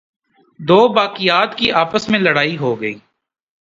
[0.59, 2.93] دوباقیات کی آپس میں لڑائی ہوگئی۔